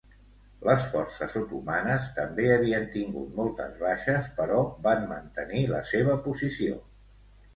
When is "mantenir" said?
5.13-5.63